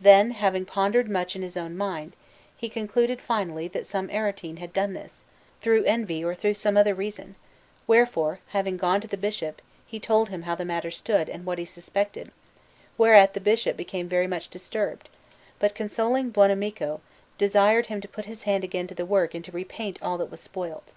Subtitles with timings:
[0.00, 2.16] Then, having pondered much in his own mind,
[2.56, 5.26] he concluded finally that some Aretine had done this,
[5.60, 7.36] through envy or through some other reason;
[7.86, 11.58] wherefore, having gone to the Bishop, he told him how the matter stood and what
[11.58, 12.32] he suspected,
[12.98, 15.08] whereat the Bishop became very much disturbed,
[15.60, 16.98] but, consoling Buonamico,
[17.38, 20.32] desired him to put his hand again to the work and to repaint all that
[20.32, 20.90] was spoilt.